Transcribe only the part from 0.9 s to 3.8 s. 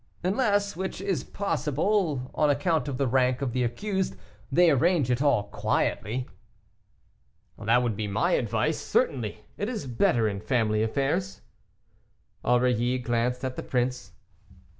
is possible, on account of the rank of the